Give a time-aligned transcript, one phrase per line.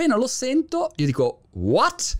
[0.00, 2.16] appena lo sento, io dico, what?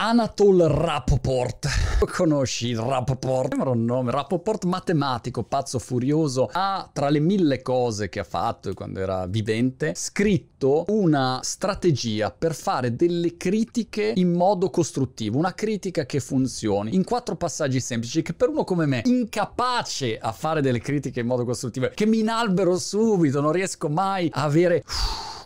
[0.00, 1.66] Anatol Rapoport.
[2.14, 3.48] Conosci il Rapoport?
[3.48, 4.12] Sembra un nome.
[4.12, 6.48] Rapoport matematico, pazzo furioso.
[6.52, 12.54] Ha tra le mille cose che ha fatto quando era vivente, scritto una strategia per
[12.54, 15.36] fare delle critiche in modo costruttivo.
[15.36, 16.94] Una critica che funzioni.
[16.94, 21.26] In quattro passaggi semplici che per uno come me, incapace a fare delle critiche in
[21.26, 24.84] modo costruttivo, che mi inalbero subito, non riesco mai a avere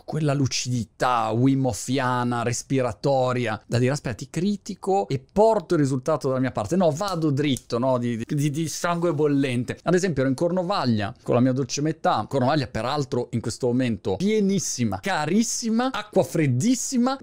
[0.03, 6.51] quella lucidità wimofiana, respiratoria, da dire aspetta ti critico e porto il risultato dalla mia
[6.51, 6.75] parte.
[6.75, 9.79] No, vado dritto, no, di, di, di sangue bollente.
[9.83, 14.15] Ad esempio ero in Cornovaglia con la mia dolce metà, Cornovaglia peraltro in questo momento
[14.15, 17.17] pienissima, carissima, acqua freddissima,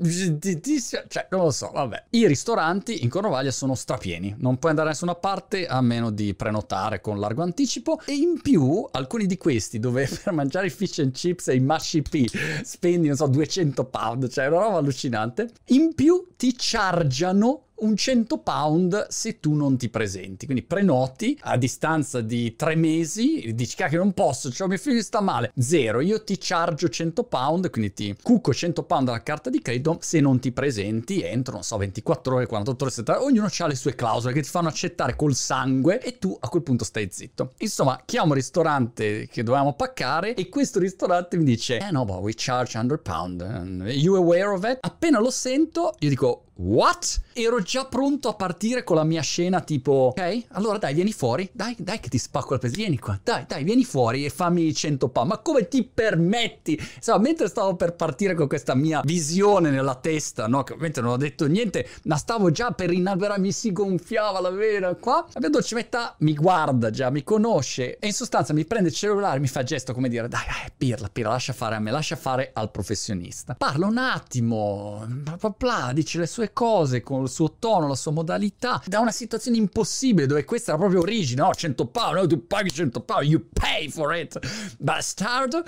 [1.08, 2.04] cioè non lo so, vabbè.
[2.10, 6.34] I ristoranti in Cornovaglia sono strapieni, non puoi andare da nessuna parte a meno di
[6.34, 10.98] prenotare con largo anticipo e in più alcuni di questi dove per mangiare i fish
[10.98, 12.24] and chips e i mashi p
[12.70, 15.50] spendi, non so, 200 pound, cioè una roba allucinante.
[15.66, 20.46] In più ti chargiano un 100 pound se tu non ti presenti.
[20.46, 25.20] Quindi prenoti a distanza di tre mesi, dici che non posso, cioè mio figlio sta
[25.20, 25.52] male.
[25.58, 29.98] Zero, io ti chargio 100 pound, quindi ti cucco 100 pound alla carta di credito
[30.00, 33.74] se non ti presenti entro, non so, 24 ore, 48 ore, 70 Ognuno ha le
[33.74, 37.52] sue clausole che ti fanno accettare col sangue e tu a quel punto stai zitto.
[37.58, 42.18] Insomma, chiamo un ristorante che dovevamo paccare e questo ristorante mi dice, eh no, but
[42.18, 43.84] we charge 100 pound.
[43.88, 44.78] You aware of it?
[44.80, 47.22] Appena lo sento, io dico, What?
[47.32, 51.48] Ero già pronto a partire con la mia scena tipo Ok, allora dai vieni fuori.
[51.52, 54.74] Dai, dai che ti spacco la pezza Vieni qua, dai, dai, vieni fuori e fammi
[54.74, 55.22] 100 pa.
[55.22, 56.76] Ma come ti permetti?
[56.96, 61.12] Insomma, mentre stavo per partire con questa mia visione nella testa No, che ovviamente non
[61.12, 64.92] ho detto niente Ma stavo già per inalberare Mi si gonfiava la vena.
[64.96, 68.88] Qua La mia dolce metà mi guarda già, mi conosce E in sostanza mi prende
[68.88, 71.92] il cellulare Mi fa gesto come dire Dai, dai, pirla, pirla, lascia fare a me
[71.92, 73.54] Lascia fare al professionista.
[73.54, 77.94] Parla un attimo Bla bla bla Dice le sue cose con il suo tono, la
[77.94, 81.54] sua modalità, da una situazione impossibile dove questa era proprio origine, no?
[81.54, 82.26] 100 pound, no?
[82.26, 84.36] tu paghi 100 pound, you pay for it,
[84.78, 85.62] bastard.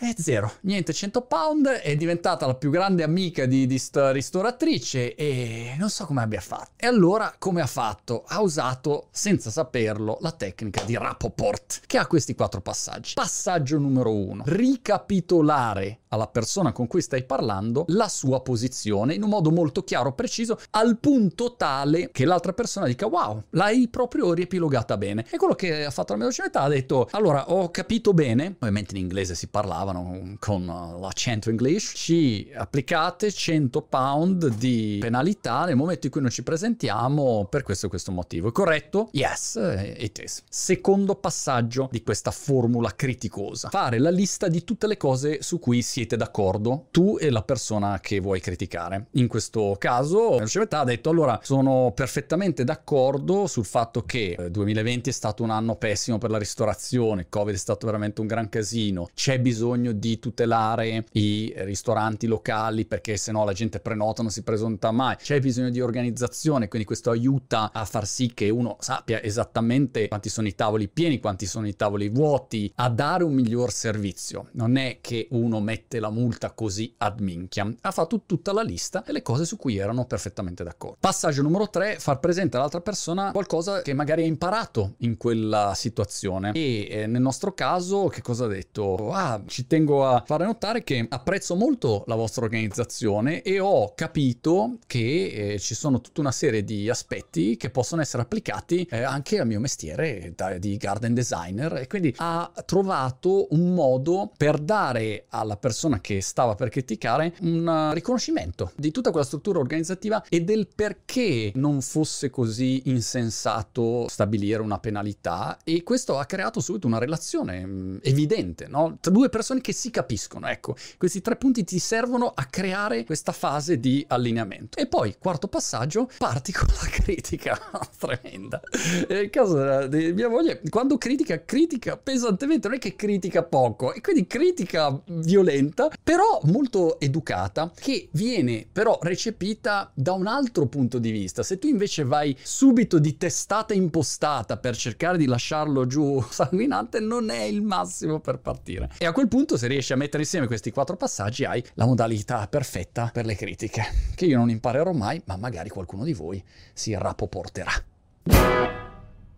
[0.00, 5.16] E zero, niente, 100 pound, è diventata la più grande amica di, di sta ristoratrice
[5.16, 6.70] e non so come abbia fatto.
[6.76, 8.22] E allora come ha fatto?
[8.28, 13.14] Ha usato, senza saperlo, la tecnica di Rapoport, che ha questi quattro passaggi.
[13.14, 19.28] Passaggio numero uno, ricapitolare alla persona con cui stai parlando la sua posizione in un
[19.28, 24.96] modo molto chiaro, preciso, al punto tale che l'altra persona dica wow, l'hai proprio riepilogata
[24.96, 25.26] bene.
[25.28, 28.96] E quello che ha fatto la mia docente ha detto, allora ho capito bene, ovviamente
[28.96, 30.66] in inglese si parlava, parlavano con
[31.00, 37.46] l'accento English, ci applicate 100 pound di penalità nel momento in cui non ci presentiamo
[37.48, 38.52] per questo e questo motivo.
[38.52, 39.08] Corretto?
[39.12, 39.58] Yes,
[39.98, 40.42] it is.
[40.48, 43.68] Secondo passaggio di questa formula criticosa.
[43.70, 47.98] Fare la lista di tutte le cose su cui siete d'accordo, tu e la persona
[48.00, 49.06] che vuoi criticare.
[49.12, 55.12] In questo caso, Civetà ha detto, allora, sono perfettamente d'accordo sul fatto che 2020 è
[55.12, 59.40] stato un anno pessimo per la ristorazione, Covid è stato veramente un gran casino, c'è
[59.40, 64.42] bisogno bisogno di tutelare i ristoranti locali perché se no la gente prenota non si
[64.42, 65.16] presenta mai.
[65.16, 70.28] C'è bisogno di organizzazione, quindi questo aiuta a far sì che uno sappia esattamente quanti
[70.28, 74.48] sono i tavoli pieni, quanti sono i tavoli vuoti, a dare un miglior servizio.
[74.52, 77.72] Non è che uno mette la multa così ad minchia.
[77.80, 80.96] Ha fatto tutta la lista e le cose su cui erano perfettamente d'accordo.
[81.00, 86.52] Passaggio numero 3, far presente all'altra persona qualcosa che magari ha imparato in quella situazione.
[86.52, 89.12] E eh, nel nostro caso, che cosa ha detto?
[89.12, 94.78] Ah, ci tengo a fare notare che apprezzo molto la vostra organizzazione e ho capito
[94.86, 99.38] che eh, ci sono tutta una serie di aspetti che possono essere applicati eh, anche
[99.38, 105.26] al mio mestiere da, di garden designer e quindi ha trovato un modo per dare
[105.28, 110.66] alla persona che stava per criticare un riconoscimento di tutta quella struttura organizzativa e del
[110.74, 117.66] perché non fosse così insensato stabilire una penalità e questo ha creato subito una relazione
[117.66, 118.96] mm, evidente no?
[119.00, 120.48] tra due persone persone che si capiscono.
[120.48, 124.78] Ecco, questi tre punti ti servono a creare questa fase di allineamento.
[124.78, 127.58] E poi, quarto passaggio, parti con la critica
[127.98, 128.60] tremenda.
[129.08, 134.00] Il caso di mia moglie, quando critica, critica pesantemente, non è che critica poco, e
[134.00, 141.10] quindi critica violenta, però molto educata, che viene però recepita da un altro punto di
[141.10, 141.42] vista.
[141.42, 147.30] Se tu invece vai subito di testata impostata per cercare di lasciarlo giù sanguinante, non
[147.30, 148.90] è il massimo per partire.
[148.98, 151.86] E a quel punto punto, se riesci a mettere insieme questi quattro passaggi, hai la
[151.86, 153.82] modalità perfetta per le critiche,
[154.14, 158.77] che io non imparerò mai, ma magari qualcuno di voi si rapoporterà.